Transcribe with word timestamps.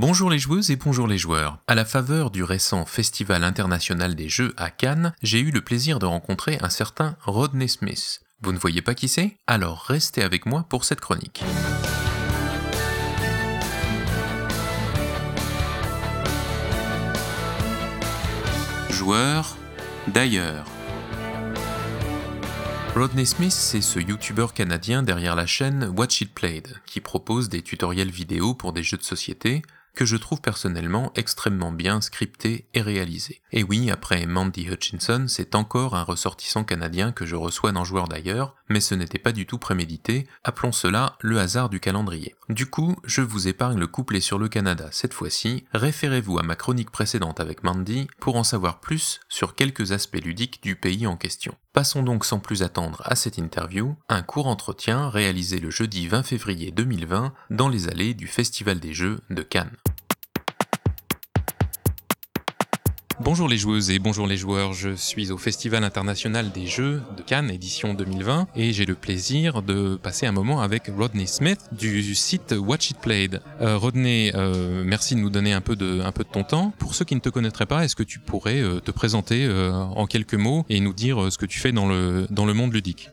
Bonjour 0.00 0.30
les 0.30 0.38
joueuses 0.38 0.70
et 0.70 0.76
bonjour 0.76 1.08
les 1.08 1.18
joueurs. 1.18 1.58
À 1.66 1.74
la 1.74 1.84
faveur 1.84 2.30
du 2.30 2.44
récent 2.44 2.84
Festival 2.84 3.42
international 3.42 4.14
des 4.14 4.28
jeux 4.28 4.54
à 4.56 4.70
Cannes, 4.70 5.12
j'ai 5.24 5.40
eu 5.40 5.50
le 5.50 5.60
plaisir 5.60 5.98
de 5.98 6.06
rencontrer 6.06 6.56
un 6.60 6.68
certain 6.68 7.16
Rodney 7.22 7.66
Smith. 7.66 8.20
Vous 8.40 8.52
ne 8.52 8.58
voyez 8.58 8.80
pas 8.80 8.94
qui 8.94 9.08
c'est? 9.08 9.36
Alors 9.48 9.82
restez 9.88 10.22
avec 10.22 10.46
moi 10.46 10.64
pour 10.68 10.84
cette 10.84 11.00
chronique. 11.00 11.42
Joueur 18.90 19.56
d'ailleurs. 20.06 20.64
Rodney 22.94 23.26
Smith, 23.26 23.50
c'est 23.50 23.80
ce 23.80 23.98
youtubeur 23.98 24.54
canadien 24.54 25.02
derrière 25.02 25.34
la 25.34 25.46
chaîne 25.46 25.92
Watch 25.96 26.20
It 26.20 26.32
Played, 26.32 26.76
qui 26.86 27.00
propose 27.00 27.48
des 27.48 27.62
tutoriels 27.62 28.10
vidéo 28.10 28.54
pour 28.54 28.72
des 28.72 28.82
jeux 28.82 28.96
de 28.96 29.02
société, 29.02 29.62
que 29.98 30.04
je 30.04 30.16
trouve 30.16 30.40
personnellement 30.40 31.10
extrêmement 31.16 31.72
bien 31.72 32.00
scripté 32.00 32.68
et 32.72 32.82
réalisé. 32.82 33.40
Et 33.50 33.64
oui, 33.64 33.90
après 33.90 34.26
Mandy 34.26 34.68
Hutchinson, 34.70 35.24
c'est 35.26 35.56
encore 35.56 35.96
un 35.96 36.04
ressortissant 36.04 36.62
canadien 36.62 37.10
que 37.10 37.26
je 37.26 37.34
reçois 37.34 37.72
dans 37.72 37.82
Joueur 37.82 38.06
d'ailleurs, 38.06 38.54
mais 38.68 38.80
ce 38.80 38.94
n'était 38.94 39.18
pas 39.18 39.32
du 39.32 39.46
tout 39.46 39.58
prémédité, 39.58 40.26
appelons 40.44 40.72
cela 40.72 41.16
le 41.20 41.38
hasard 41.38 41.68
du 41.68 41.80
calendrier. 41.80 42.34
Du 42.48 42.66
coup, 42.66 42.96
je 43.04 43.20
vous 43.20 43.48
épargne 43.48 43.78
le 43.78 43.86
couplet 43.86 44.20
sur 44.20 44.38
le 44.38 44.48
Canada 44.48 44.88
cette 44.90 45.14
fois-ci, 45.14 45.64
référez-vous 45.72 46.38
à 46.38 46.42
ma 46.42 46.56
chronique 46.56 46.90
précédente 46.90 47.40
avec 47.40 47.62
Mandy 47.62 48.08
pour 48.20 48.36
en 48.36 48.44
savoir 48.44 48.80
plus 48.80 49.20
sur 49.28 49.54
quelques 49.54 49.92
aspects 49.92 50.22
ludiques 50.22 50.62
du 50.62 50.76
pays 50.76 51.06
en 51.06 51.16
question. 51.16 51.54
Passons 51.72 52.02
donc 52.02 52.24
sans 52.24 52.40
plus 52.40 52.62
attendre 52.62 53.02
à 53.04 53.14
cette 53.14 53.38
interview, 53.38 53.96
un 54.08 54.22
court 54.22 54.46
entretien 54.46 55.08
réalisé 55.08 55.60
le 55.60 55.70
jeudi 55.70 56.08
20 56.08 56.22
février 56.22 56.70
2020 56.72 57.32
dans 57.50 57.68
les 57.68 57.88
allées 57.88 58.14
du 58.14 58.26
Festival 58.26 58.80
des 58.80 58.94
Jeux 58.94 59.20
de 59.30 59.42
Cannes. 59.42 59.76
Bonjour 63.20 63.48
les 63.48 63.58
joueuses 63.58 63.90
et 63.90 63.98
bonjour 63.98 64.28
les 64.28 64.36
joueurs, 64.36 64.74
je 64.74 64.94
suis 64.94 65.32
au 65.32 65.38
Festival 65.38 65.82
international 65.82 66.52
des 66.52 66.68
jeux 66.68 67.02
de 67.16 67.22
Cannes 67.22 67.50
édition 67.50 67.92
2020 67.92 68.46
et 68.54 68.72
j'ai 68.72 68.86
le 68.86 68.94
plaisir 68.94 69.62
de 69.62 69.96
passer 69.96 70.26
un 70.26 70.32
moment 70.32 70.60
avec 70.60 70.84
Rodney 70.96 71.26
Smith 71.26 71.58
du 71.72 72.14
site 72.14 72.54
Watch 72.56 72.90
It 72.90 72.98
Played. 72.98 73.40
Euh, 73.60 73.76
Rodney, 73.76 74.30
euh, 74.36 74.84
merci 74.86 75.16
de 75.16 75.20
nous 75.20 75.30
donner 75.30 75.52
un 75.52 75.60
peu 75.60 75.74
de, 75.74 76.00
ton 76.30 76.44
temps. 76.44 76.72
Pour 76.78 76.94
ceux 76.94 77.04
qui 77.04 77.16
ne 77.16 77.20
te 77.20 77.28
connaîtraient 77.28 77.66
pas, 77.66 77.84
est-ce 77.84 77.96
que 77.96 78.04
tu 78.04 78.20
pourrais 78.20 78.60
euh, 78.60 78.78
te 78.78 78.92
présenter 78.92 79.48
en 79.50 80.06
quelques 80.06 80.34
mots 80.34 80.64
et 80.68 80.78
nous 80.78 80.92
dire 80.92 81.32
ce 81.32 81.38
que 81.38 81.46
tu 81.46 81.58
fais 81.58 81.72
dans 81.72 81.88
le, 81.88 82.52
monde 82.54 82.72
ludique? 82.72 83.10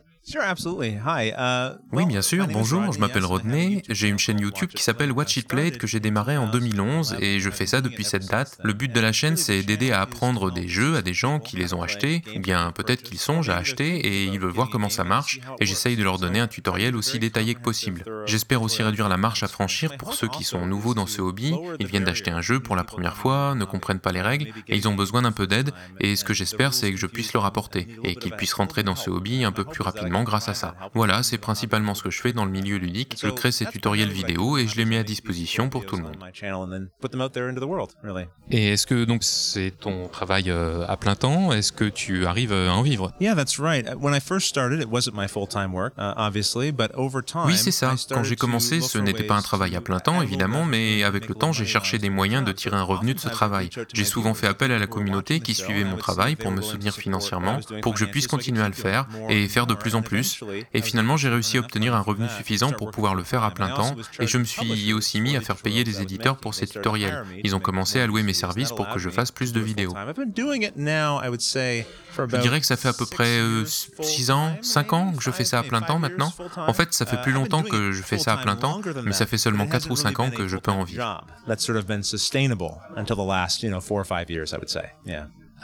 Oui, 1.92 2.04
bien 2.04 2.20
sûr. 2.20 2.48
Bonjour, 2.48 2.90
je 2.90 2.98
m'appelle 2.98 3.24
Rodney. 3.24 3.82
J'ai 3.88 4.08
une 4.08 4.18
chaîne 4.18 4.40
YouTube 4.40 4.70
qui 4.70 4.82
s'appelle 4.82 5.12
Watch 5.12 5.36
It 5.36 5.46
Played 5.46 5.78
que 5.78 5.86
j'ai 5.86 6.00
démarré 6.00 6.36
en 6.36 6.48
2011 6.48 7.18
et 7.20 7.38
je 7.38 7.48
fais 7.48 7.66
ça 7.66 7.80
depuis 7.80 8.02
cette 8.02 8.26
date. 8.26 8.58
Le 8.64 8.72
but 8.72 8.92
de 8.92 8.98
la 8.98 9.12
chaîne, 9.12 9.36
c'est 9.36 9.62
d'aider 9.62 9.92
à 9.92 10.00
apprendre 10.00 10.50
des 10.50 10.66
jeux 10.66 10.96
à 10.96 11.02
des 11.02 11.14
gens 11.14 11.38
qui 11.38 11.56
les 11.56 11.74
ont 11.74 11.82
achetés, 11.82 12.22
ou 12.34 12.40
bien 12.40 12.72
peut-être 12.72 13.04
qu'ils 13.04 13.20
songent 13.20 13.50
à 13.50 13.56
acheter 13.56 13.98
et 13.98 14.24
ils 14.24 14.40
veulent 14.40 14.50
voir 14.50 14.68
comment 14.68 14.88
ça 14.88 15.04
marche, 15.04 15.38
et 15.60 15.64
j'essaye 15.64 15.94
de 15.94 16.02
leur 16.02 16.18
donner 16.18 16.40
un 16.40 16.48
tutoriel 16.48 16.96
aussi 16.96 17.20
détaillé 17.20 17.54
que 17.54 17.62
possible. 17.62 18.04
J'espère 18.26 18.62
aussi 18.62 18.82
réduire 18.82 19.08
la 19.08 19.18
marche 19.18 19.44
à 19.44 19.48
franchir 19.48 19.96
pour 19.96 20.14
ceux 20.14 20.26
qui 20.26 20.42
sont 20.42 20.66
nouveaux 20.66 20.94
dans 20.94 21.06
ce 21.06 21.22
hobby. 21.22 21.54
Ils 21.78 21.86
viennent 21.86 22.02
d'acheter 22.02 22.32
un 22.32 22.40
jeu 22.40 22.58
pour 22.58 22.74
la 22.74 22.82
première 22.82 23.16
fois, 23.16 23.54
ne 23.54 23.64
comprennent 23.64 24.00
pas 24.00 24.10
les 24.10 24.22
règles 24.22 24.52
et 24.66 24.76
ils 24.76 24.88
ont 24.88 24.96
besoin 24.96 25.22
d'un 25.22 25.30
peu 25.30 25.46
d'aide. 25.46 25.70
Et 26.00 26.16
ce 26.16 26.24
que 26.24 26.34
j'espère, 26.34 26.74
c'est 26.74 26.90
que 26.90 26.96
je 26.96 27.06
puisse 27.06 27.32
leur 27.32 27.44
apporter 27.44 27.86
et 28.02 28.16
qu'ils 28.16 28.32
puissent 28.32 28.54
rentrer 28.54 28.82
dans 28.82 28.96
ce 28.96 29.08
hobby 29.08 29.44
un 29.44 29.52
peu 29.52 29.62
plus 29.62 29.82
rapidement 29.82 30.15
grâce 30.22 30.48
à 30.48 30.54
ça. 30.54 30.74
Voilà, 30.94 31.22
c'est 31.22 31.38
principalement 31.38 31.94
ce 31.94 32.02
que 32.02 32.10
je 32.10 32.20
fais 32.20 32.32
dans 32.32 32.44
le 32.44 32.50
milieu 32.50 32.76
ludique. 32.76 33.16
Je 33.20 33.28
crée 33.28 33.52
ces 33.52 33.66
tutoriels 33.66 34.10
vidéo 34.10 34.58
et 34.58 34.66
je 34.66 34.76
les 34.76 34.84
mets 34.84 34.98
à 34.98 35.02
disposition 35.02 35.68
pour 35.68 35.86
tout 35.86 35.96
le 35.96 36.02
monde. 36.02 36.16
Et 38.50 38.68
est-ce 38.72 38.86
que 38.86 39.04
donc 39.04 39.24
c'est 39.24 39.72
ton 39.78 40.08
travail 40.08 40.50
euh, 40.50 40.86
à 40.88 40.96
plein 40.96 41.14
temps? 41.14 41.52
Est-ce 41.52 41.72
que 41.72 41.84
tu 41.84 42.26
arrives 42.26 42.52
à 42.52 42.72
en 42.72 42.82
vivre? 42.82 43.12
Oui, 47.46 47.56
c'est 47.56 47.70
ça. 47.70 47.94
Quand 48.10 48.22
j'ai 48.22 48.36
commencé, 48.36 48.80
ce 48.80 48.98
n'était 48.98 49.24
pas 49.24 49.34
un 49.34 49.42
travail 49.42 49.76
à 49.76 49.80
plein 49.80 50.00
temps, 50.00 50.22
évidemment, 50.22 50.64
mais 50.64 51.02
avec 51.02 51.28
le 51.28 51.34
temps, 51.34 51.52
j'ai 51.52 51.66
cherché 51.66 51.98
des 51.98 52.10
moyens 52.10 52.44
de 52.44 52.52
tirer 52.52 52.76
un 52.76 52.82
revenu 52.82 53.14
de 53.14 53.20
ce 53.20 53.28
travail. 53.28 53.70
J'ai 53.92 54.04
souvent 54.04 54.34
fait 54.34 54.46
appel 54.46 54.72
à 54.72 54.78
la 54.78 54.86
communauté 54.86 55.40
qui 55.40 55.54
suivait 55.54 55.84
mon 55.84 55.96
travail 55.96 56.36
pour 56.36 56.50
me 56.50 56.62
soutenir 56.62 56.94
financièrement, 56.94 57.58
pour 57.82 57.94
que 57.94 58.00
je 58.00 58.04
puisse 58.04 58.26
continuer 58.26 58.62
à 58.62 58.68
le 58.68 58.74
faire 58.74 59.06
et 59.28 59.48
faire 59.48 59.66
de 59.66 59.74
plus 59.74 59.94
en 59.94 60.02
plus. 60.02 60.05
Et 60.72 60.82
finalement, 60.82 61.16
j'ai 61.16 61.28
réussi 61.28 61.56
à 61.56 61.60
obtenir 61.60 61.94
un 61.94 62.00
revenu 62.00 62.28
suffisant 62.36 62.72
pour 62.72 62.90
pouvoir 62.90 63.14
le 63.14 63.24
faire 63.24 63.42
à 63.42 63.50
plein 63.50 63.68
temps. 63.68 63.94
Et 64.20 64.26
je 64.26 64.38
me 64.38 64.44
suis 64.44 64.92
aussi 64.92 65.20
mis 65.20 65.36
à 65.36 65.40
faire 65.40 65.56
payer 65.56 65.84
des 65.84 66.00
éditeurs 66.02 66.36
pour 66.36 66.54
ces 66.54 66.66
tutoriels. 66.66 67.24
Ils 67.44 67.54
ont 67.54 67.60
commencé 67.60 68.00
à 68.00 68.06
louer 68.06 68.22
mes 68.22 68.34
services 68.34 68.72
pour 68.72 68.88
que 68.88 68.98
je 68.98 69.10
fasse 69.10 69.30
plus 69.30 69.52
de 69.52 69.60
vidéos. 69.60 69.94
Je 72.18 72.36
dirais 72.38 72.60
que 72.60 72.66
ça 72.66 72.76
fait 72.76 72.88
à 72.88 72.92
peu 72.92 73.06
près 73.06 73.40
6 73.66 74.30
euh, 74.30 74.32
ans, 74.32 74.56
5 74.62 74.92
ans 74.92 75.12
que 75.12 75.22
je 75.22 75.30
fais 75.30 75.44
ça 75.44 75.58
à 75.58 75.62
plein 75.62 75.82
temps 75.82 75.98
maintenant. 75.98 76.32
En 76.56 76.72
fait, 76.72 76.92
ça 76.92 77.06
fait 77.06 77.20
plus 77.22 77.32
longtemps 77.32 77.62
que 77.62 77.92
je 77.92 78.02
fais 78.02 78.18
ça 78.18 78.34
à 78.34 78.36
plein 78.38 78.56
temps, 78.56 78.80
mais 79.04 79.12
ça 79.12 79.26
fait 79.26 79.38
seulement 79.38 79.66
4 79.66 79.90
ou 79.90 79.96
5 79.96 80.20
ans 80.20 80.30
que 80.30 80.48
je 80.48 80.56
peux 80.56 80.70
en 80.70 80.84
vivre. 80.84 81.24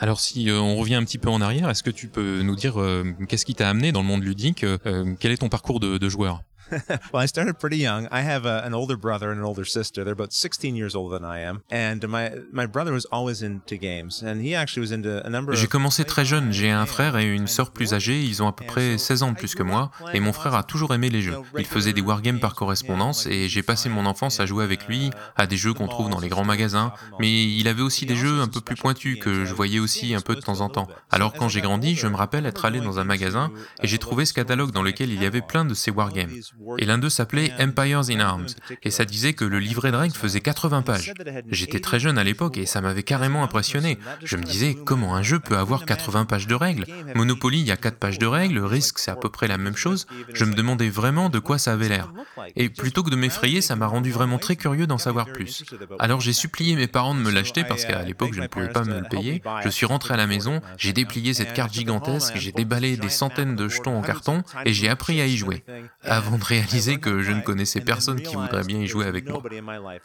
Alors 0.03 0.19
si 0.19 0.51
euh, 0.51 0.59
on 0.59 0.75
revient 0.75 0.97
un 0.97 1.05
petit 1.05 1.17
peu 1.17 1.29
en 1.29 1.41
arrière, 1.41 1.71
est-ce 1.71 1.85
que 1.85 1.91
tu 1.91 2.09
peux 2.09 2.43
nous 2.43 2.57
dire 2.57 2.81
euh, 2.81 3.05
qu'est-ce 3.29 3.47
qui 3.47 3.55
t'a 3.55 3.69
amené 3.69 3.93
dans 3.93 4.03
le 4.03 4.09
monde 4.09 4.25
ludique 4.25 4.65
euh, 4.65 5.15
Quel 5.21 5.31
est 5.31 5.37
ton 5.37 5.49
parcours 5.49 5.79
de, 5.79 5.97
de 5.97 6.09
joueur? 6.09 6.43
well, 7.13 7.23
I 7.23 7.27
started 7.27 7.59
pretty 7.59 7.79
young. 7.79 8.09
I 8.11 8.23
have 8.23 8.47
a, 8.47 8.63
an 8.65 8.75
older 8.75 8.97
brother 8.97 9.31
and 9.31 9.39
an 9.39 9.45
older 9.45 9.65
sister. 9.65 10.05
They're 10.05 10.15
about 10.15 10.33
16 10.33 10.77
years 10.77 10.95
older 10.95 11.19
than 11.19 11.25
I 11.25 11.41
am. 11.41 11.61
And 11.71 12.07
my 12.09 12.31
my 12.53 12.67
brother 12.67 12.93
was 12.93 13.07
always 13.13 13.43
into 13.43 13.77
games, 13.77 14.23
and 14.23 14.41
he 14.41 14.55
actually 14.55 14.83
was 14.83 14.93
into 14.93 15.25
a 15.25 15.31
number. 15.31 15.55
J'ai 15.55 15.67
commencé 15.67 16.05
très 16.05 16.25
jeune. 16.25 16.53
J'ai 16.53 16.71
un 16.71 16.87
frère 16.87 17.17
et 17.17 17.27
une 17.27 17.47
sœur 17.47 17.73
plus 17.73 17.95
âgés. 17.95 18.23
Ils 18.23 18.43
ont 18.43 18.49
à 18.49 18.53
peu 18.53 18.65
près 18.65 18.99
16 18.99 19.23
ans 19.23 19.33
de 19.33 19.37
plus 19.37 19.55
que 19.55 19.63
moi. 19.63 19.91
Et 20.15 20.21
mon 20.21 20.33
frère 20.33 20.55
a 20.55 20.63
toujours 20.63 20.95
aimé 20.95 21.11
les 21.11 21.23
jeux. 21.23 21.37
Il 21.59 21.67
faisait 21.67 21.93
des 21.93 22.01
wargames 22.01 22.41
par 22.41 22.55
correspondance, 22.55 23.27
et 23.27 23.49
j'ai 23.49 23.63
passé 23.63 23.89
mon 23.89 24.07
enfance 24.07 24.41
à 24.41 24.47
jouer 24.47 24.65
avec 24.65 24.87
lui 24.87 25.11
à 25.37 25.47
des 25.47 25.57
jeux 25.57 25.75
qu'on 25.75 25.89
trouve 25.89 26.09
dans 26.09 26.21
les 26.21 26.29
grands 26.29 26.45
magasins. 26.45 26.93
Mais 27.21 27.45
il 27.45 27.69
avait 27.69 27.83
aussi 27.83 28.07
des 28.07 28.17
jeux 28.17 28.41
un 28.41 28.49
peu 28.49 28.61
plus 28.61 28.77
pointus 28.77 29.19
que 29.19 29.45
je 29.45 29.55
voyais 29.55 29.79
aussi 29.79 30.15
un 30.15 30.21
peu 30.21 30.35
de 30.35 30.41
temps 30.41 30.61
en 30.61 30.69
temps. 30.69 30.89
Alors 31.11 31.33
quand 31.33 31.49
j'ai 31.49 31.61
grandi, 31.61 31.95
je 31.95 32.07
me 32.07 32.17
rappelle 32.17 32.47
être 32.47 32.65
allé 32.65 32.81
dans 32.81 32.99
un 32.99 33.05
magasin 33.05 33.51
et 33.83 33.87
j'ai 33.87 33.99
trouvé 33.99 34.25
ce 34.25 34.33
catalogue 34.33 34.71
dans 34.71 34.83
lequel 34.83 35.11
il 35.11 35.23
y 35.23 35.27
avait 35.27 35.43
plein 35.43 35.65
de 35.65 35.75
ces 35.75 35.91
wargames. 35.91 36.33
Et 36.79 36.85
l'un 36.85 36.99
d'eux 36.99 37.11
s'appelait 37.11 37.53
Empires 37.59 38.11
in 38.11 38.21
Arms, 38.21 38.47
et 38.83 38.91
ça 38.91 39.05
disait 39.05 39.33
que 39.33 39.45
le 39.45 39.59
livret 39.59 39.93
de 39.93 39.97
règles 39.97 40.15
faisait 40.15 40.41
80 40.41 40.83
pages. 40.83 41.13
J'étais 41.51 41.81
très 41.81 42.01
jeune 42.01 42.19
à 42.19 42.25
l'époque 42.25 42.59
et 42.59 42.67
ça 42.67 42.81
m'avait 42.81 43.03
carrément 43.03 43.43
impressionné. 43.43 43.99
Je 44.23 44.37
me 44.37 44.43
disais, 44.43 44.75
comment 44.75 45.15
un 45.15 45.23
jeu 45.23 45.39
peut 45.39 45.57
avoir 45.57 45.85
80 45.85 46.25
pages 46.25 46.47
de 46.47 46.55
règles? 46.55 46.87
Monopoly, 47.15 47.61
il 47.61 47.67
y 47.67 47.73
a 47.73 47.77
4 47.77 47.99
pages 47.99 48.19
de 48.19 48.27
règles, 48.27 48.59
Risk, 48.59 48.99
c'est 48.99 49.11
à 49.11 49.17
peu 49.17 49.29
près 49.29 49.49
la 49.49 49.59
même 49.59 49.77
chose. 49.77 50.07
Je 50.33 50.45
me 50.45 50.55
demandais 50.55 50.89
vraiment 50.89 51.29
de 51.29 51.39
quoi 51.39 51.59
ça 51.59 51.73
avait 51.73 51.89
l'air. 51.89 52.13
Et 52.57 52.69
plutôt 52.69 53.03
que 53.03 53.11
de 53.11 53.17
m'effrayer, 53.17 53.61
ça 53.61 53.77
m'a 53.77 53.87
rendu 53.87 54.11
vraiment 54.11 54.39
très 54.39 54.57
curieux 54.57 54.87
d'en 54.87 54.99
savoir 54.99 55.27
plus. 55.27 55.65
Alors 55.99 56.21
j'ai 56.21 56.33
supplié 56.33 56.77
mes 56.77 56.87
parents 56.87 57.15
de 57.15 57.21
me 57.21 57.31
l'acheter 57.31 57.65
parce 57.65 57.85
qu'à 57.85 58.03
l'époque 58.03 58.33
je 58.35 58.41
ne 58.41 58.47
pouvais 58.47 58.69
pas 58.69 58.85
me 58.85 59.01
le 59.01 59.09
payer. 59.09 59.43
Je 59.63 59.69
suis 59.69 59.87
rentré 59.87 60.15
à 60.15 60.17
la 60.17 60.27
maison, 60.27 60.61
j'ai 60.77 60.93
déplié 60.93 61.35
cette 61.35 61.53
carte 61.55 61.73
gigantesque, 61.73 62.35
j'ai 62.37 62.53
déballé 62.53 62.97
des 62.97 63.09
centaines 63.09 63.57
de 63.57 63.69
jetons 63.69 63.97
en 63.99 64.03
carton 64.03 64.43
et 64.65 64.73
j'ai 64.73 64.89
appris 64.89 65.21
à 65.21 65.27
y 65.27 65.37
jouer. 65.37 65.65
Avant 66.03 66.39
de 66.39 66.45
réaliser 66.53 66.99
que 66.99 67.23
je 67.23 67.33
ne 67.33 67.41
connaissais 67.41 67.81
personne 67.81 68.21
qui 68.21 68.35
voudrait 68.35 68.65
bien 68.65 68.81
y 68.81 68.87
jouer 68.87 69.07
avec 69.07 69.29
moi. 69.29 69.43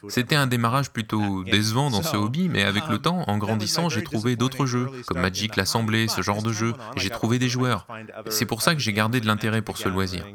C'était 0.08 0.36
un 0.36 0.48
démarrage 0.48 0.92
plutôt 0.92 1.44
décevant 1.44 1.90
dans 1.90 2.04
ce 2.04 2.16
hobby, 2.16 2.48
mais 2.48 2.64
avec 2.64 2.88
le 2.88 3.00
temps, 3.00 3.24
en 3.28 3.38
grandissant, 3.38 3.90
j'ai 3.90 4.04
trouvé 4.04 4.36
d'autres 4.36 4.66
jeux, 4.66 4.90
comme 5.08 5.20
Magic 5.20 5.56
l'Assemblée, 5.56 6.08
ce 6.08 6.22
genre 6.22 6.42
de 6.42 6.54
jeu. 6.54 6.74
J'ai 6.96 7.10
trouvé 7.10 7.40
des 7.40 7.50
joueurs. 7.50 7.88
C'est 8.30 8.46
pour 8.46 8.62
ça 8.62 8.76
que 8.76 8.82
j'ai 8.82 8.94
gardé 8.94 9.20
de 9.20 9.28
l'intérêt 9.28 9.62
pour 9.62 9.78
ce 9.78 9.90
loisir. 9.90 10.26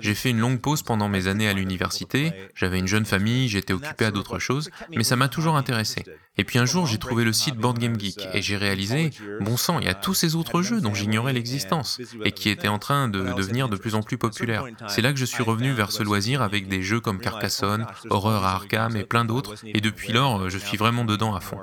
J'ai 0.00 0.14
fait 0.14 0.30
une 0.30 0.40
longue 0.40 0.60
pause 0.60 0.82
pendant 0.82 1.08
mes 1.08 1.26
années 1.26 1.48
à 1.48 1.52
l'université, 1.52 2.32
j'avais 2.54 2.78
une 2.78 2.88
jeune 2.88 3.06
famille, 3.06 3.48
j'étais 3.48 3.72
occupé 3.72 4.04
à 4.04 4.10
d'autres 4.10 4.38
choses, 4.38 4.70
mais 4.94 5.04
ça 5.04 5.16
m'a 5.16 5.28
toujours 5.28 5.56
intéressé. 5.56 6.04
Et 6.36 6.44
puis 6.44 6.58
un 6.58 6.64
jour, 6.64 6.86
j'ai 6.86 6.98
trouvé 6.98 7.24
le 7.24 7.32
site 7.32 7.56
Board 7.56 7.78
Game 7.78 7.98
Geek 7.98 8.26
et 8.32 8.40
j'ai 8.40 8.56
réalisé, 8.56 9.10
bon 9.40 9.56
sang, 9.56 9.78
il 9.78 9.84
y 9.84 9.88
a 9.88 9.94
tous 9.94 10.14
ces 10.14 10.36
autres 10.36 10.62
jeux 10.62 10.80
dont 10.80 10.94
j'ignorais 10.94 11.32
l'existence 11.32 12.00
et 12.24 12.32
qui 12.32 12.48
étaient 12.48 12.68
en 12.68 12.78
train 12.78 13.08
de 13.08 13.34
devenir 13.34 13.68
de 13.68 13.76
plus 13.76 13.94
en 13.94 14.02
plus 14.02 14.16
populaires. 14.16 14.64
C'est 14.88 15.02
là 15.02 15.12
que 15.12 15.18
je 15.18 15.24
suis 15.24 15.42
revenu 15.42 15.59
vers 15.68 15.92
ce 15.92 16.02
loisir 16.02 16.42
avec 16.42 16.68
des 16.68 16.82
jeux 16.82 17.00
comme 17.00 17.20
Carcassonne, 17.20 17.86
Horror 18.08 18.44
à 18.44 18.54
Arkham 18.54 18.96
et 18.96 19.04
plein 19.04 19.24
d'autres. 19.24 19.54
Et 19.64 19.80
depuis 19.80 20.12
lors, 20.12 20.48
je 20.48 20.58
suis 20.58 20.76
vraiment 20.76 21.04
dedans 21.04 21.34
à 21.34 21.40
fond. 21.40 21.58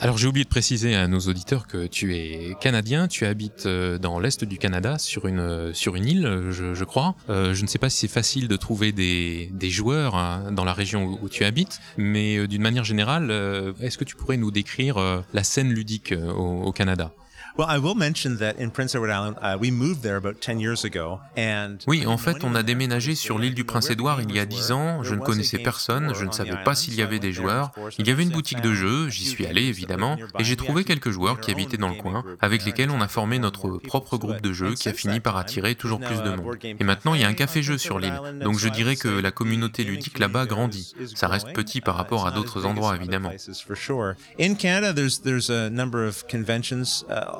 Alors 0.00 0.18
j'ai 0.18 0.26
oublié 0.26 0.44
de 0.44 0.48
préciser 0.48 0.96
à 0.96 1.06
nos 1.06 1.20
auditeurs 1.20 1.66
que 1.66 1.86
tu 1.86 2.16
es 2.16 2.56
canadien, 2.60 3.06
tu 3.06 3.24
habites 3.24 3.66
euh, 3.66 3.98
dans 3.98 4.18
l'est 4.18 4.44
du 4.44 4.58
Canada 4.58 4.98
sur 4.98 5.26
une 5.26 5.38
euh, 5.38 5.72
sur 5.72 5.94
une 5.94 6.06
île, 6.06 6.48
je, 6.50 6.84
crois. 6.84 7.14
Euh, 7.30 7.54
je 7.54 7.62
ne 7.62 7.68
sais 7.68 7.78
pas 7.78 7.88
si 7.88 7.98
c'est 7.98 8.12
facile 8.12 8.48
de 8.48 8.56
trouver 8.56 8.90
des, 8.90 9.50
des 9.52 9.70
joueurs 9.70 10.16
hein, 10.16 10.50
dans 10.50 10.64
la 10.64 10.72
région 10.72 11.18
où, 11.22 11.28
tu 11.28 11.44
habites, 11.44 11.80
mais 11.96 12.46
d'une 12.48 12.62
manière 12.62 12.84
générale, 12.84 13.30
est-ce 13.80 13.96
que 13.96 14.04
tu 14.04 14.16
pourrais 14.16 14.36
nous 14.36 14.50
décrire 14.50 15.22
la 15.32 15.44
scène 15.44 15.72
ludique 15.72 16.14
au 16.36 16.72
Canada? 16.72 17.12
Oui, 21.86 22.06
en 22.06 22.16
fait, 22.16 22.44
on 22.44 22.54
a 22.54 22.62
déménagé 22.62 23.14
sur 23.14 23.38
l'île 23.38 23.54
du 23.54 23.64
Prince-Édouard 23.64 24.22
il 24.22 24.34
y 24.34 24.38
a 24.38 24.46
dix 24.46 24.72
ans. 24.72 25.02
Je 25.02 25.14
ne 25.14 25.20
connaissais 25.20 25.58
personne, 25.58 26.14
je 26.14 26.24
ne 26.24 26.32
savais 26.32 26.56
pas 26.64 26.74
s'il 26.74 26.94
y 26.94 27.02
avait 27.02 27.18
des 27.18 27.32
joueurs. 27.32 27.70
Il 27.98 28.08
y 28.08 28.10
avait 28.10 28.22
une 28.22 28.30
boutique 28.30 28.60
de 28.60 28.72
jeux, 28.72 29.08
j'y 29.08 29.24
suis 29.24 29.46
allé 29.46 29.62
évidemment, 29.62 30.16
et 30.38 30.44
j'ai 30.44 30.56
trouvé 30.56 30.84
quelques 30.84 31.10
joueurs 31.10 31.40
qui 31.40 31.50
habitaient 31.50 31.76
dans 31.76 31.88
le 31.88 31.94
coin, 31.96 32.24
avec 32.40 32.64
lesquels 32.64 32.90
on 32.90 33.00
a 33.00 33.08
formé 33.08 33.38
notre 33.38 33.78
propre 33.78 34.16
groupe 34.16 34.40
de 34.40 34.52
jeux 34.52 34.74
qui 34.74 34.88
a 34.88 34.92
fini 34.92 35.20
par 35.20 35.36
attirer 35.36 35.74
toujours 35.74 36.00
plus 36.00 36.22
de 36.22 36.30
monde. 36.30 36.56
Et 36.62 36.84
maintenant, 36.84 37.14
il 37.14 37.20
y 37.20 37.24
a 37.24 37.28
un 37.28 37.34
café-jeu 37.34 37.78
sur 37.78 37.98
l'île, 37.98 38.18
donc 38.42 38.58
je 38.58 38.68
dirais 38.68 38.96
que 38.96 39.08
la 39.08 39.30
communauté 39.30 39.84
ludique 39.84 40.18
là-bas 40.18 40.46
grandit. 40.46 40.94
Ça 41.14 41.28
reste 41.28 41.52
petit 41.52 41.80
par 41.80 41.96
rapport 41.96 42.26
à 42.26 42.30
d'autres 42.30 42.64
endroits, 42.64 42.96
évidemment. 42.96 43.32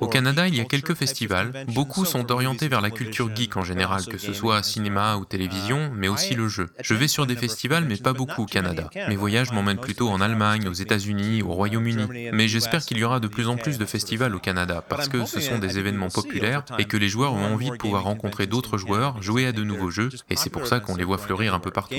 Au 0.00 0.06
Canada, 0.06 0.46
il 0.46 0.54
y 0.54 0.60
a 0.60 0.64
quelques 0.64 0.94
festivals. 0.94 1.64
Beaucoup 1.74 2.04
sont 2.04 2.30
orientés 2.30 2.68
vers 2.68 2.80
la 2.80 2.90
culture 2.90 3.34
geek 3.34 3.56
en 3.56 3.64
général, 3.64 4.04
que 4.06 4.18
ce 4.18 4.32
soit 4.32 4.62
cinéma 4.62 5.16
ou 5.16 5.24
télévision, 5.24 5.90
mais 5.94 6.08
aussi 6.08 6.34
le 6.34 6.48
jeu. 6.48 6.68
Je 6.80 6.94
vais 6.94 7.08
sur 7.08 7.26
des 7.26 7.36
festivals, 7.36 7.84
mais 7.84 7.96
pas 7.96 8.12
beaucoup 8.12 8.42
au 8.42 8.46
Canada. 8.46 8.90
Mes 9.08 9.16
voyages 9.16 9.52
m'emmènent 9.52 9.78
plutôt 9.78 10.08
en 10.08 10.20
Allemagne, 10.20 10.68
aux 10.68 10.72
États-Unis, 10.72 11.42
au 11.42 11.52
Royaume-Uni. 11.52 12.30
Mais 12.32 12.48
j'espère 12.48 12.84
qu'il 12.84 12.98
y 12.98 13.04
aura 13.04 13.20
de 13.20 13.28
plus 13.28 13.48
en 13.48 13.56
plus 13.56 13.78
de 13.78 13.84
festivals 13.84 14.34
au 14.34 14.38
Canada, 14.38 14.84
parce 14.88 15.08
que 15.08 15.24
ce 15.24 15.40
sont 15.40 15.58
des 15.58 15.78
événements 15.78 16.10
populaires 16.10 16.64
et 16.78 16.84
que 16.84 16.96
les 16.96 17.08
joueurs 17.08 17.34
ont 17.34 17.54
envie 17.54 17.70
de 17.70 17.76
pouvoir 17.76 18.04
rencontrer 18.04 18.46
d'autres 18.46 18.78
joueurs, 18.78 19.20
jouer 19.22 19.46
à 19.46 19.52
de 19.52 19.64
nouveaux 19.64 19.90
jeux, 19.90 20.10
et 20.30 20.36
c'est 20.36 20.50
pour 20.50 20.66
ça 20.66 20.80
qu'on 20.80 20.96
les 20.96 21.04
voit 21.04 21.18
fleurir 21.18 21.54
un 21.54 21.60
peu 21.60 21.70
partout. 21.70 21.94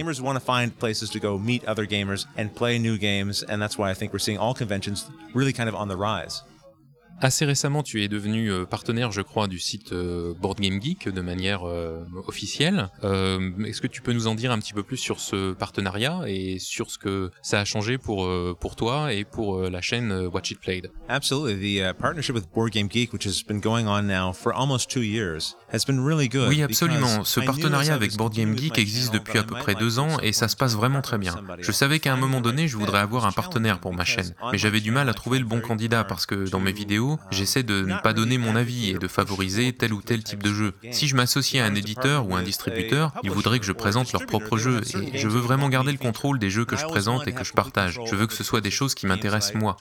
Assez 7.21 7.43
récemment, 7.43 7.83
tu 7.83 8.01
es 8.01 8.07
devenu 8.07 8.49
euh, 8.49 8.65
partenaire, 8.65 9.11
je 9.11 9.21
crois, 9.21 9.47
du 9.47 9.59
site 9.59 9.91
euh, 9.91 10.33
Board 10.39 10.61
Game 10.61 10.81
Geek 10.81 11.09
de 11.09 11.19
manière 11.21 11.67
euh, 11.67 11.99
officielle. 12.27 12.89
Est-ce 13.03 13.81
que 13.81 13.87
tu 13.87 14.01
peux 14.01 14.13
nous 14.13 14.27
en 14.27 14.35
dire 14.35 14.51
un 14.51 14.59
petit 14.59 14.73
peu 14.73 14.83
plus 14.83 14.97
sur 14.97 15.19
ce 15.19 15.53
partenariat 15.53 16.21
et 16.27 16.59
sur 16.59 16.89
ce 16.89 16.97
que 16.97 17.31
ça 17.41 17.59
a 17.59 17.65
changé 17.65 17.97
pour, 17.97 18.29
pour 18.59 18.75
toi 18.75 19.13
et 19.13 19.25
pour 19.25 19.61
la 19.61 19.81
chaîne 19.81 20.27
Watch 20.27 20.51
It 20.51 20.59
Played? 20.59 20.91
Absolutely. 21.09 21.59
The 21.59 21.89
uh, 21.89 21.93
partnership 21.93 22.35
with 22.35 22.45
Board 22.53 22.71
Game 22.71 22.89
Geek, 22.89 23.11
which 23.11 23.25
has 23.25 23.43
been 23.45 23.59
going 23.59 23.87
on 23.87 24.03
now 24.03 24.31
for 24.31 24.53
almost 24.53 24.89
two 24.89 25.01
years, 25.01 25.57
has 25.73 25.85
been 25.85 26.03
really 26.03 26.29
good. 26.29 26.49
Oui, 26.49 26.61
absolument. 26.61 27.23
Ce 27.23 27.39
partenariat 27.39 27.93
avec 27.93 28.15
Board 28.15 28.33
Game 28.33 28.57
Geek 28.57 28.77
existe 28.77 29.13
depuis 29.13 29.39
à 29.39 29.43
peu 29.43 29.55
près 29.55 29.75
deux 29.75 29.99
ans 29.99 30.19
et 30.21 30.31
ça 30.31 30.47
se 30.47 30.55
passe 30.55 30.75
vraiment 30.75 31.01
très 31.01 31.17
bien. 31.17 31.35
Je 31.59 31.71
savais 31.71 31.99
qu'à 31.99 32.13
un 32.13 32.17
moment 32.17 32.41
donné, 32.41 32.67
je 32.67 32.77
voudrais 32.77 32.99
avoir 32.99 33.25
un 33.25 33.31
partenaire 33.31 33.79
pour 33.79 33.93
ma 33.93 34.05
chaîne, 34.05 34.33
mais 34.51 34.57
j'avais 34.57 34.79
du 34.79 34.91
mal 34.91 35.09
à 35.09 35.13
trouver 35.13 35.39
le 35.39 35.45
bon 35.45 35.59
candidat 35.59 36.03
parce 36.03 36.25
que 36.25 36.49
dans 36.49 36.59
mes 36.59 36.71
vidéos, 36.71 37.08
j'essaie 37.31 37.63
de 37.63 37.81
ne 37.81 37.97
pas 38.01 38.13
donner 38.13 38.37
mon 38.37 38.55
avis 38.55 38.89
et 38.89 38.93
de 38.93 39.07
favoriser 39.07 39.73
tel 39.73 39.93
ou 39.93 40.01
tel 40.01 40.23
type 40.23 40.43
de 40.43 40.53
jeu. 40.53 40.73
Si 40.91 41.07
je 41.07 41.15
m'associe 41.15 41.63
à 41.63 41.65
un 41.65 41.75
éditeur 41.75 42.27
ou 42.27 42.35
un 42.35 42.43
distributeur, 42.43 43.13
ils 43.23 43.31
voudraient 43.31 43.59
que 43.59 43.65
je 43.65 43.71
présente 43.71 44.11
leur 44.11 44.25
propre 44.25 44.57
jeu 44.57 44.81
et 45.13 45.17
je 45.17 45.27
veux 45.27 45.39
vraiment 45.39 45.69
garder 45.69 45.91
le 45.91 45.97
contrôle 45.97 46.39
des 46.39 46.49
jeux 46.49 46.65
que 46.65 46.75
je 46.75 46.85
présente 46.85 47.27
et 47.27 47.31
que 47.31 47.43
je 47.43 47.53
partage. 47.53 47.99
Je 48.05 48.15
veux 48.15 48.27
que 48.27 48.33
ce 48.33 48.43
soit 48.43 48.61
des 48.61 48.71
choses 48.71 48.95
qui 48.95 49.07
m'intéressent 49.07 49.55
moi. 49.55 49.77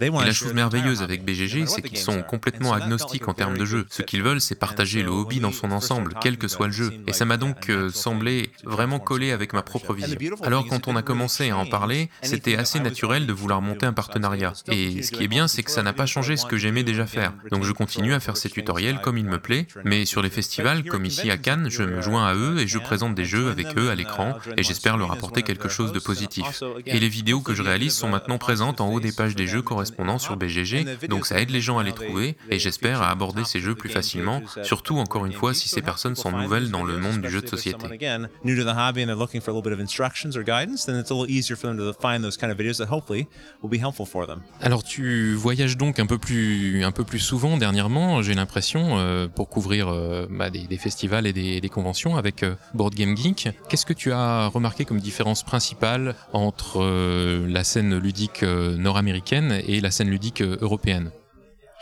Et 0.00 0.26
la 0.26 0.32
chose 0.32 0.54
merveilleuse 0.54 1.02
avec 1.02 1.24
BGG, 1.24 1.66
c'est 1.66 1.82
qu'ils 1.82 1.98
sont 1.98 2.22
complètement 2.22 2.72
agnostiques 2.72 3.28
en 3.28 3.34
termes 3.34 3.56
de 3.56 3.64
jeu. 3.64 3.86
Ce 3.90 4.02
qu'ils 4.02 4.22
veulent, 4.22 4.40
c'est 4.40 4.54
partager 4.54 5.02
le 5.02 5.10
hobby 5.10 5.40
dans 5.40 5.52
son 5.52 5.70
ensemble, 5.72 6.14
quel 6.20 6.38
que 6.38 6.48
soit 6.48 6.66
le 6.66 6.72
jeu. 6.72 6.92
Et 7.06 7.12
ça 7.12 7.24
m'a 7.24 7.36
donc 7.36 7.68
euh, 7.68 7.90
semblé 7.90 8.50
vraiment 8.64 8.98
coller 8.98 9.32
avec 9.32 9.39
ma 9.52 9.62
propre 9.62 9.94
vision. 9.94 10.18
Alors 10.42 10.66
quand 10.66 10.88
on 10.88 10.96
a 10.96 11.02
commencé 11.02 11.50
à 11.50 11.56
en 11.56 11.66
parler, 11.66 12.10
c'était 12.22 12.56
assez 12.56 12.80
naturel 12.80 13.26
de 13.26 13.32
vouloir 13.32 13.62
monter 13.62 13.86
un 13.86 13.92
partenariat. 13.92 14.52
Et 14.70 15.02
ce 15.02 15.10
qui 15.10 15.24
est 15.24 15.28
bien, 15.28 15.48
c'est 15.48 15.62
que 15.62 15.70
ça 15.70 15.82
n'a 15.82 15.92
pas 15.92 16.06
changé 16.06 16.36
ce 16.36 16.46
que 16.46 16.56
j'aimais 16.56 16.82
déjà 16.82 17.06
faire. 17.06 17.32
Donc 17.50 17.64
je 17.64 17.72
continue 17.72 18.14
à 18.14 18.20
faire 18.20 18.36
ces 18.36 18.50
tutoriels 18.50 19.00
comme 19.00 19.18
il 19.18 19.26
me 19.26 19.38
plaît, 19.38 19.66
mais 19.84 20.04
sur 20.04 20.22
les 20.22 20.30
festivals, 20.30 20.84
comme 20.84 21.04
ici 21.04 21.30
à 21.30 21.38
Cannes, 21.38 21.68
je 21.70 21.82
me 21.82 22.00
joins 22.00 22.26
à 22.26 22.34
eux 22.34 22.58
et 22.58 22.66
je 22.66 22.78
présente 22.78 23.14
des 23.14 23.24
jeux 23.24 23.50
avec 23.50 23.76
eux 23.76 23.90
à 23.90 23.94
l'écran 23.94 24.38
et 24.56 24.62
j'espère 24.62 24.96
leur 24.96 25.12
apporter 25.12 25.42
quelque 25.42 25.68
chose 25.68 25.92
de 25.92 25.98
positif. 25.98 26.62
Et 26.86 26.98
les 27.00 27.08
vidéos 27.08 27.40
que 27.40 27.54
je 27.54 27.62
réalise 27.62 27.94
sont 27.94 28.08
maintenant 28.08 28.38
présentes 28.38 28.80
en 28.80 28.90
haut 28.92 29.00
des 29.00 29.12
pages 29.12 29.36
des 29.36 29.46
jeux 29.46 29.62
correspondants 29.62 30.18
sur 30.18 30.36
BGG, 30.36 31.06
donc 31.08 31.26
ça 31.26 31.40
aide 31.40 31.50
les 31.50 31.60
gens 31.60 31.78
à 31.78 31.82
les 31.82 31.92
trouver 31.92 32.36
et 32.50 32.58
j'espère 32.58 33.02
à 33.02 33.10
aborder 33.10 33.44
ces 33.44 33.60
jeux 33.60 33.74
plus 33.74 33.90
facilement, 33.90 34.42
surtout 34.62 34.98
encore 34.98 35.26
une 35.26 35.32
fois 35.32 35.54
si 35.54 35.68
ces 35.68 35.82
personnes 35.82 36.16
sont 36.16 36.32
nouvelles 36.32 36.70
dans 36.70 36.84
le 36.84 36.98
monde 36.98 37.20
du 37.20 37.30
jeu 37.30 37.40
de 37.40 37.48
société. 37.48 37.86
Alors 44.60 44.82
tu 44.82 45.34
voyages 45.34 45.76
donc 45.76 45.98
un 45.98 46.06
peu 46.06 46.18
plus, 46.18 46.84
un 46.84 46.92
peu 46.92 47.04
plus 47.04 47.18
souvent 47.18 47.56
dernièrement, 47.56 48.22
j'ai 48.22 48.34
l'impression, 48.34 48.98
euh, 48.98 49.28
pour 49.28 49.48
couvrir 49.48 49.88
euh, 49.88 50.26
bah, 50.30 50.50
des, 50.50 50.76
festivals 50.76 51.26
et 51.26 51.32
des, 51.32 51.68
conventions 51.68 52.16
avec 52.16 52.42
euh, 52.42 52.54
Board 52.74 52.94
Game 52.94 53.16
Geek. 53.16 53.50
Qu'est-ce 53.68 53.86
que 53.86 53.92
tu 53.92 54.12
as 54.12 54.48
remarqué 54.48 54.84
comme 54.84 54.98
différence 54.98 55.42
principale 55.42 56.14
entre 56.32 56.80
la 57.46 57.64
scène 57.64 57.96
ludique 57.98 58.42
nord-américaine 58.42 59.60
et 59.66 59.80
la 59.80 59.90
scène 59.90 60.10
ludique 60.10 60.40
euh, 60.40 60.56
européenne? 60.60 61.10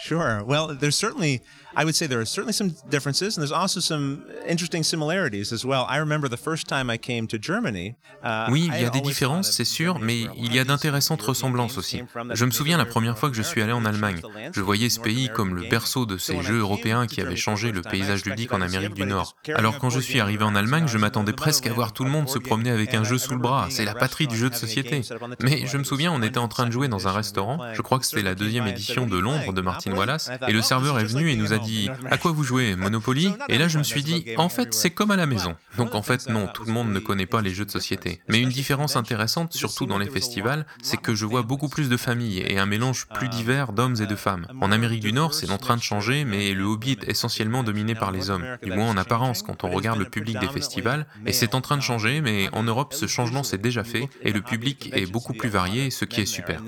Sure. 0.00 0.42
Well, 0.44 0.68
there's 0.68 0.96
certainly 0.96 1.42
I 1.78 1.84
would 1.84 1.94
say 1.94 2.08
there 2.08 2.20
are 2.20 2.24
certainly 2.24 2.52
some 2.52 2.74
differences, 2.90 3.36
and 3.36 3.42
there's 3.42 3.52
also 3.52 3.78
some 3.78 4.24
interesting 4.48 4.82
similarities 4.82 5.52
as 5.52 5.64
well. 5.64 5.86
I 5.88 5.98
remember 5.98 6.28
the 6.28 6.36
first 6.36 6.66
time 6.66 6.90
I 6.90 6.96
came 6.96 7.28
to 7.28 7.38
Germany. 7.38 7.94
Uh, 8.24 8.48
oui, 8.50 8.68
il 8.74 8.80
y 8.80 8.84
a 8.84 8.90
des 8.90 9.00
différences, 9.00 9.52
c'est 9.52 9.64
sûr, 9.64 10.00
mais 10.00 10.26
il 10.36 10.52
y 10.52 10.58
a 10.58 10.64
d'intéressantes 10.64 11.22
ressemblances 11.22 11.78
aussi. 11.78 12.02
Je 12.32 12.44
me 12.44 12.50
souviens 12.50 12.78
la 12.78 12.84
première 12.84 13.16
fois 13.16 13.30
que 13.30 13.36
je 13.36 13.42
suis 13.42 13.62
allé 13.62 13.72
en 13.72 13.84
Allemagne. 13.84 14.20
Je 14.52 14.60
voyais 14.60 14.88
ce 14.88 14.98
pays 14.98 15.28
comme 15.32 15.54
le 15.54 15.68
berceau 15.68 16.04
de 16.04 16.16
ces 16.16 16.42
jeux 16.42 16.58
européens 16.58 17.06
qui 17.06 17.20
avaient 17.20 17.36
changé 17.36 17.70
le 17.70 17.82
paysage 17.82 18.24
ludique 18.24 18.52
en 18.52 18.60
Amérique 18.60 18.94
du 18.94 19.04
Nord. 19.04 19.36
Alors 19.54 19.78
quand 19.78 19.90
je 19.90 20.00
suis 20.00 20.18
arrivé 20.18 20.42
en 20.42 20.56
Allemagne, 20.56 20.88
je 20.88 20.98
m'attendais 20.98 21.32
presque 21.32 21.66
à 21.66 21.72
voir 21.72 21.92
tout 21.92 22.02
le 22.02 22.10
monde 22.10 22.28
se 22.28 22.38
promener 22.38 22.70
avec 22.70 22.94
un 22.94 23.04
jeu 23.04 23.18
sous 23.18 23.34
le 23.34 23.40
bras. 23.40 23.68
C'est 23.70 23.84
la 23.84 23.94
patrie 23.94 24.26
du 24.26 24.36
jeu 24.36 24.50
de 24.50 24.56
société. 24.56 25.02
Mais 25.42 25.66
je 25.66 25.78
me 25.78 25.84
souviens, 25.84 26.10
on 26.12 26.22
était 26.22 26.38
en 26.38 26.48
train 26.48 26.66
de 26.66 26.72
jouer 26.72 26.88
dans 26.88 27.06
un 27.06 27.12
restaurant. 27.12 27.60
Je 27.72 27.82
crois 27.82 28.00
que 28.00 28.06
c'était 28.06 28.22
la 28.22 28.34
deuxième 28.34 28.66
édition 28.66 29.06
de 29.06 29.18
Londres 29.18 29.52
de 29.52 29.60
Martin 29.60 29.87
Wallace, 29.92 30.30
et 30.46 30.52
le 30.52 30.62
serveur 30.62 30.98
est 30.98 31.04
venu 31.04 31.30
et 31.30 31.36
nous 31.36 31.52
a 31.52 31.58
dit 31.58 31.90
À 32.10 32.18
quoi 32.18 32.32
vous 32.32 32.44
jouez 32.44 32.76
Monopoly? 32.76 33.32
Et 33.48 33.58
là, 33.58 33.68
je 33.68 33.78
me 33.78 33.82
suis 33.82 34.02
dit 34.02 34.24
En 34.36 34.48
fait, 34.48 34.74
c'est 34.74 34.90
comme 34.90 35.10
à 35.10 35.16
la 35.16 35.26
maison. 35.26 35.56
Donc 35.76 35.94
en 35.94 36.02
fait, 36.02 36.28
non, 36.28 36.48
tout 36.52 36.64
le 36.64 36.72
monde 36.72 36.92
ne 36.92 36.98
connaît 36.98 37.26
pas 37.26 37.42
les 37.42 37.50
jeux 37.50 37.64
de 37.64 37.70
société. 37.70 38.20
Mais 38.28 38.40
une 38.40 38.48
différence 38.48 38.96
intéressante, 38.96 39.52
surtout 39.52 39.86
dans 39.86 39.98
les 39.98 40.08
festivals, 40.08 40.66
c'est 40.82 41.00
que 41.00 41.14
je 41.14 41.24
vois 41.24 41.42
beaucoup 41.42 41.68
plus 41.68 41.88
de 41.88 41.96
familles 41.96 42.40
et 42.46 42.58
un 42.58 42.66
mélange 42.66 43.06
plus 43.08 43.28
divers 43.28 43.72
d'hommes 43.72 43.96
et 44.00 44.06
de 44.06 44.16
femmes. 44.16 44.46
En 44.60 44.72
Amérique 44.72 45.00
du 45.00 45.12
Nord, 45.12 45.34
c'est 45.34 45.50
en 45.50 45.58
train 45.58 45.76
de 45.76 45.82
changer, 45.82 46.24
mais 46.24 46.54
le 46.54 46.64
hobby 46.64 46.92
est 46.92 47.08
essentiellement 47.08 47.62
dominé 47.62 47.94
par 47.94 48.12
les 48.12 48.30
hommes, 48.30 48.44
du 48.62 48.72
moins 48.72 48.90
en 48.90 48.96
apparence 48.96 49.42
quand 49.42 49.64
on 49.64 49.70
regarde 49.70 49.98
le 49.98 50.06
public 50.06 50.38
des 50.38 50.48
festivals. 50.48 51.06
Et 51.26 51.32
c'est 51.32 51.54
en 51.54 51.60
train 51.60 51.76
de 51.76 51.82
changer, 51.82 52.20
mais 52.20 52.48
en 52.52 52.62
Europe, 52.62 52.94
ce 52.94 53.06
changement 53.06 53.42
s'est 53.42 53.58
déjà 53.58 53.84
fait 53.84 54.08
et 54.22 54.32
le 54.32 54.40
public 54.40 54.90
est 54.92 55.10
beaucoup 55.10 55.34
plus 55.34 55.48
varié, 55.48 55.90
ce 55.90 56.04
qui 56.04 56.20
est 56.20 56.26
super. 56.26 56.62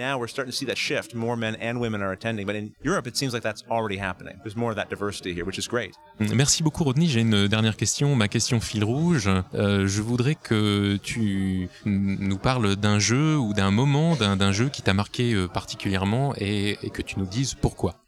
Merci 6.20 6.62
beaucoup 6.62 6.84
Rodney. 6.84 7.06
J'ai 7.06 7.20
une 7.20 7.48
dernière 7.48 7.76
question, 7.76 8.14
ma 8.14 8.28
question 8.28 8.60
fil 8.60 8.84
rouge. 8.84 9.30
Euh, 9.54 9.86
je 9.86 10.02
voudrais 10.02 10.34
que 10.34 10.96
tu 11.02 11.68
nous 11.84 12.38
parles 12.38 12.76
d'un 12.76 12.98
jeu 12.98 13.36
ou 13.36 13.52
d'un 13.52 13.70
moment 13.70 14.16
d'un 14.16 14.52
jeu 14.52 14.68
qui 14.68 14.82
t'a 14.82 14.94
marqué 14.94 15.32
euh, 15.32 15.48
particulièrement 15.48 16.34
et 16.36 16.76
que 16.92 17.02
tu 17.02 17.18
nous 17.18 17.26
dises 17.26 17.54
pourquoi. 17.54 18.00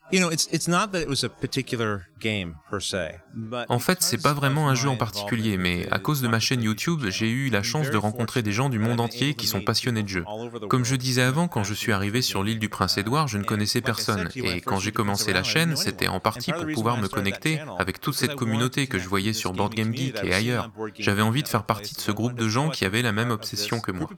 En 3.69 3.79
fait, 3.79 4.02
c'est 4.02 4.23
pas 4.23 4.33
vraiment 4.33 4.69
un 4.69 4.75
jeu 4.75 4.88
en 4.88 4.97
particulier, 4.97 5.57
mais 5.57 5.88
à 5.91 5.99
cause 5.99 6.23
de 6.23 6.29
ma 6.29 6.41
chaîne 6.41 6.62
YouTube, 6.62 7.02
j'ai 7.09 7.29
eu 7.31 7.50
la 7.50 7.62
chance 7.62 7.91
de 7.91 7.97
rencontrer 7.97 8.43
des 8.43 8.52
gens 8.52 8.69
du 8.69 8.79
monde 8.79 9.00
entier 9.00 9.35
qui 9.35 9.47
sont 9.47 9.61
passionnés 9.61 10.02
de 10.02 10.09
jeux. 10.09 10.25
Comme 10.69 10.85
je 10.85 10.97
disais 10.97 11.23
avant, 11.23 11.49
quand 11.49 11.64
je 11.64 11.75
suis 11.75 11.93
arrivé 11.93 12.23
sur 12.23 12.43
l'île 12.43 12.59
du 12.59 12.69
Prince-Édouard, 12.69 13.29
je 13.29 13.38
ne 13.38 13.45
connaissais 13.45 13.81
personne, 13.81 14.29
et 14.35 14.61
quand 14.61 14.79
j'ai 14.79 14.93
commencé 14.93 15.33
la 15.33 15.43
chaîne, 15.43 15.76
c'était 15.76 16.09
en 16.09 16.21
partie 16.21 16.52
pour 16.52 16.67
pouvoir 16.67 16.99
me 16.99 17.09
connecter 17.09 17.61
avec 17.79 18.00
toute 18.00 18.14
cette 18.14 18.35
communauté 18.35 18.87
que 18.87 18.99
je 18.99 19.09
voyais 19.09 19.33
sur 19.33 19.52
Board 19.52 19.75
Game 19.75 19.95
Geek 19.95 20.23
et 20.23 20.35
ailleurs. 20.35 20.71
J'avais 20.99 21.23
envie 21.23 21.43
de 21.43 21.49
faire 21.49 21.64
partie 21.64 21.95
de 21.95 22.00
ce 22.00 22.12
groupe 22.12 22.35
de 22.35 22.49
gens 22.49 22.71
qui 22.71 22.85
avaient 22.85 23.02
la 23.02 23.12
même 23.12 23.31
obsession 23.31 23.81
que 23.81 23.93
moi. 23.93 24.09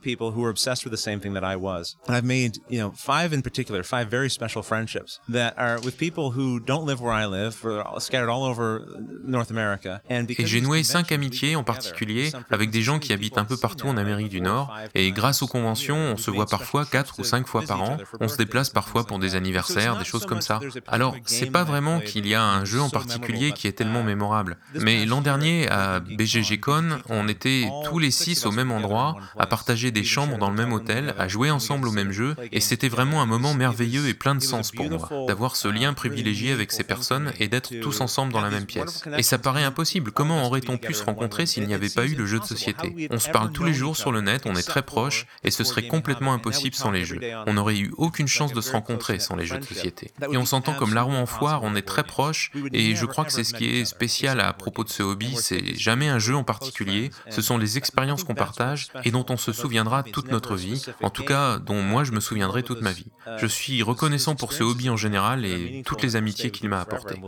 Et 10.09 10.47
j'ai 10.47 10.61
noué 10.61 10.83
cinq 10.83 11.13
amitiés 11.13 11.57
en 11.57 11.65
particulier 11.65 12.33
avec 12.51 12.71
des 12.71 12.83
gens 12.83 12.99
qui 12.99 13.13
habitent 13.13 13.39
un 13.39 13.45
peu 13.45 13.57
partout 13.57 13.87
en 13.89 13.97
Amérique 13.97 14.29
du 14.29 14.41
Nord, 14.41 14.75
et 14.95 15.11
grâce 15.13 15.43
aux 15.43 15.47
conventions, 15.47 15.97
on 15.97 16.17
se 16.17 16.31
voit 16.31 16.47
parfois 16.47 16.85
quatre 16.85 17.19
ou 17.19 17.25
cinq 17.25 17.47
fois 17.47 17.63
par 17.63 17.83
an, 17.83 17.97
on 18.21 18.29
se 18.29 18.37
déplace 18.37 18.71
parfois 18.71 19.05
pour 19.05 19.19
des 19.19 19.35
anniversaires, 19.35 19.99
des 19.99 20.05
choses 20.05 20.27
comme 20.27 20.41
ça. 20.41 20.61
Alors, 20.87 21.17
c'est 21.25 21.51
pas 21.51 21.65
vraiment 21.65 22.01
qu'il 22.01 22.27
y 22.27 22.35
a 22.35 22.43
un 22.43 22.65
jeu 22.65 22.81
en 22.81 22.91
particulier 22.91 23.53
qui 23.53 23.67
est 23.67 23.73
tellement 23.73 24.03
mémorable, 24.03 24.57
mais 24.75 25.07
l'an 25.07 25.21
dernier, 25.21 25.69
à 25.71 26.01
BGGCon, 26.01 27.01
on 27.09 27.29
était 27.29 27.69
tous 27.85 27.99
les 27.99 28.11
six 28.11 28.47
au 28.47 28.53
même 28.53 28.71
endroit, 28.71 29.17
à 29.39 29.47
partager 29.47 29.91
des 29.91 30.05
chambres 30.05 30.39
dans 30.39 30.51
le 30.51 30.57
même 30.57 30.73
hôtel, 30.73 31.15
à 31.19 31.29
jouer 31.29 31.51
ensemble 31.51 31.89
au 31.89 31.93
même 31.93 32.13
jeu, 32.13 32.37
et 32.53 32.61
c'était 32.61 32.89
vraiment 32.89 33.23
un 33.23 33.27
moment 33.27 33.55
merveilleux 33.55 34.09
et 34.09 34.15
plein 34.15 34.35
de 34.35 34.43
sens 34.43 34.71
pour 34.73 34.91
moi, 34.91 35.09
d'avoir 35.27 35.57
ce 35.57 35.69
lien 35.69 35.93
privilégié 35.95 36.53
avec 36.53 36.73
ces 36.73 36.85
personnes 36.85 37.33
et 37.39 37.49
d'être 37.49 37.73
tous 37.85 38.01
ensemble 38.01 38.33
dans 38.33 38.41
la 38.41 38.49
même 38.49 38.65
pièce. 38.65 39.05
Et 39.19 39.23
ça 39.23 39.37
paraît 39.37 39.63
impossible, 39.63 40.11
comment 40.11 40.47
aurait-on 40.47 40.79
pu 40.79 40.95
se 40.95 41.05
rencontrer 41.05 41.45
s'il 41.45 41.67
n'y 41.67 41.75
avait 41.75 41.91
pas 41.91 42.07
eu 42.07 42.15
le 42.15 42.25
jeu 42.25 42.39
de 42.39 42.45
société? 42.45 43.09
On 43.11 43.19
se 43.19 43.29
parle 43.29 43.53
tous 43.53 43.65
les 43.65 43.75
jours 43.75 43.95
sur 43.97 44.11
le 44.11 44.23
net, 44.23 44.45
on 44.47 44.55
est 44.55 44.67
très 44.67 44.83
proches, 44.83 45.27
et 45.43 45.51
ce 45.51 45.65
serait 45.65 45.87
complètement 45.87 46.33
impossible 46.33 46.75
sans 46.75 46.91
les 46.91 47.05
jeux. 47.05 47.21
On 47.47 47.53
n'aurait 47.55 47.77
eu 47.77 47.93
aucune 47.99 48.27
chance 48.27 48.55
de 48.55 48.61
se 48.63 48.73
rencontrer 48.73 49.19
sans 49.19 49.37
les 49.37 49.45
jeux 49.45 49.59
de 49.59 49.65
société. 49.65 50.13
Et 50.33 50.39
on 50.39 50.47
s'entend 50.47 50.73
comme 50.73 50.95
larron 50.95 51.17
en 51.17 51.27
foire, 51.27 51.63
on 51.63 51.75
est 51.75 51.83
très 51.83 52.05
proches, 52.05 52.51
et 52.73 52.95
je 52.95 53.05
crois 53.05 53.25
que 53.25 53.33
c'est 53.33 53.45
ce 53.45 53.53
qui 53.53 53.67
est 53.67 53.85
spécial 53.85 54.41
à 54.41 54.53
propos 54.55 54.83
de 54.85 54.89
ce 54.89 55.03
hobby, 55.03 55.37
c'est 55.37 55.75
jamais 55.75 56.09
un 56.09 56.19
jeu 56.19 56.35
en 56.35 56.45
particulier, 56.45 57.11
ce 57.29 57.43
sont 57.43 57.59
les 57.59 57.77
expériences 57.77 58.25
qu'on 58.25 58.35
partage 58.35 58.89
et 59.05 59.11
dont 59.11 59.27
on 59.29 59.37
se 59.37 59.53
souviendra 59.53 60.03
toute 60.03 60.31
notre 60.31 60.57
vie, 60.57 60.83
en 61.03 61.11
tout 61.11 61.25
cas 61.25 61.59
dont 61.59 61.83
moi 61.83 62.05
je 62.05 62.13
me 62.13 62.21
souviendrai 62.21 62.63
toute 62.63 62.81
ma 62.81 62.93
vie. 62.93 63.07
Je 63.39 63.47
suis 63.47 63.83
reconnaissant 63.83 64.35
pour 64.35 64.53
ce 64.53 64.63
hobby 64.63 64.89
en 64.89 64.97
général 64.97 65.45
et 65.45 65.83
toutes 65.85 66.03
les 66.03 66.17
amitiés 66.17 66.51
qu'il 66.51 66.69
m'a 66.69 66.81
apportées. 66.81 67.21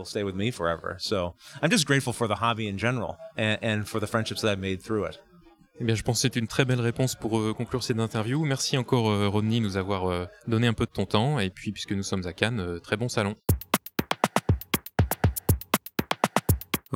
Eh 5.79 5.83
bien, 5.83 5.93
je 5.93 6.01
pense 6.01 6.17
que 6.17 6.21
c'est 6.21 6.35
une 6.35 6.47
très 6.47 6.65
belle 6.65 6.81
réponse 6.81 7.13
pour 7.13 7.37
euh, 7.37 7.53
conclure 7.53 7.83
cette 7.83 7.99
interview. 7.99 8.43
Merci 8.45 8.77
encore, 8.77 9.11
euh, 9.11 9.27
Rodney, 9.27 9.59
nous 9.59 9.77
avoir 9.77 10.09
euh, 10.09 10.25
donné 10.47 10.65
un 10.65 10.73
peu 10.73 10.85
de 10.85 10.91
ton 10.91 11.05
temps. 11.05 11.39
Et 11.39 11.51
puis, 11.51 11.71
puisque 11.71 11.91
nous 11.91 12.03
sommes 12.03 12.25
à 12.25 12.33
Cannes, 12.33 12.79
très 12.81 12.97
bon 12.97 13.09
salon. 13.09 13.35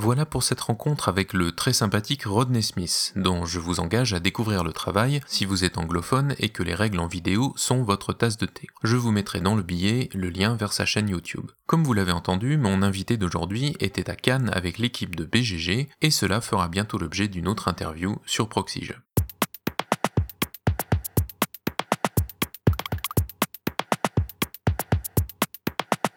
Voilà 0.03 0.25
pour 0.25 0.41
cette 0.41 0.61
rencontre 0.61 1.09
avec 1.09 1.31
le 1.31 1.51
très 1.51 1.73
sympathique 1.73 2.23
Rodney 2.23 2.63
Smith, 2.63 3.13
dont 3.15 3.45
je 3.45 3.59
vous 3.59 3.79
engage 3.79 4.15
à 4.15 4.19
découvrir 4.19 4.63
le 4.63 4.73
travail 4.73 5.21
si 5.27 5.45
vous 5.45 5.63
êtes 5.63 5.77
anglophone 5.77 6.33
et 6.39 6.49
que 6.49 6.63
les 6.63 6.73
règles 6.73 6.99
en 6.99 7.05
vidéo 7.05 7.53
sont 7.55 7.83
votre 7.83 8.11
tasse 8.11 8.37
de 8.37 8.47
thé. 8.47 8.65
Je 8.81 8.95
vous 8.95 9.11
mettrai 9.11 9.41
dans 9.41 9.53
le 9.53 9.61
billet 9.61 10.09
le 10.15 10.31
lien 10.31 10.55
vers 10.55 10.73
sa 10.73 10.87
chaîne 10.87 11.07
YouTube. 11.07 11.51
Comme 11.67 11.83
vous 11.83 11.93
l'avez 11.93 12.13
entendu, 12.13 12.57
mon 12.57 12.81
invité 12.81 13.15
d'aujourd'hui 13.15 13.75
était 13.79 14.09
à 14.09 14.15
Cannes 14.15 14.49
avec 14.55 14.79
l'équipe 14.79 15.15
de 15.15 15.23
BGG 15.23 15.89
et 16.01 16.09
cela 16.09 16.41
fera 16.41 16.67
bientôt 16.67 16.97
l'objet 16.97 17.27
d'une 17.27 17.47
autre 17.47 17.67
interview 17.67 18.19
sur 18.25 18.49
Proxyge. 18.49 18.99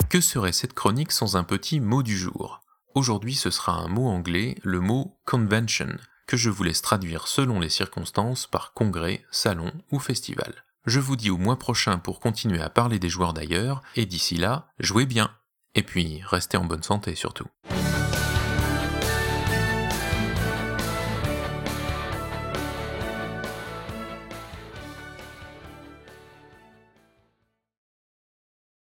Que 0.08 0.22
serait 0.22 0.52
cette 0.52 0.72
chronique 0.72 1.12
sans 1.12 1.36
un 1.36 1.44
petit 1.44 1.80
mot 1.80 2.02
du 2.02 2.16
jour? 2.16 2.63
Aujourd'hui, 2.94 3.34
ce 3.34 3.50
sera 3.50 3.72
un 3.72 3.88
mot 3.88 4.06
anglais, 4.06 4.56
le 4.62 4.78
mot 4.78 5.18
convention, 5.24 5.98
que 6.28 6.36
je 6.36 6.48
vous 6.48 6.62
laisse 6.62 6.80
traduire 6.80 7.26
selon 7.26 7.58
les 7.58 7.68
circonstances 7.68 8.46
par 8.46 8.72
congrès, 8.72 9.24
salon 9.32 9.72
ou 9.90 9.98
festival. 9.98 10.64
Je 10.86 11.00
vous 11.00 11.16
dis 11.16 11.30
au 11.30 11.36
mois 11.36 11.58
prochain 11.58 11.98
pour 11.98 12.20
continuer 12.20 12.62
à 12.62 12.70
parler 12.70 13.00
des 13.00 13.08
joueurs 13.08 13.32
d'ailleurs, 13.32 13.82
et 13.96 14.06
d'ici 14.06 14.36
là, 14.36 14.68
jouez 14.78 15.06
bien. 15.06 15.32
Et 15.74 15.82
puis, 15.82 16.22
restez 16.24 16.56
en 16.56 16.64
bonne 16.64 16.84
santé 16.84 17.16
surtout. 17.16 17.48